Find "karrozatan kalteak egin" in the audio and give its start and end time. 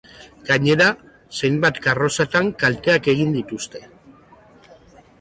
1.85-3.39